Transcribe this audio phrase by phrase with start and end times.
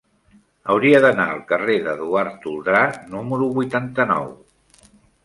[0.73, 2.81] Hauria d'anar al carrer d'Eduard Toldrà
[3.13, 4.33] número vuitanta-nou.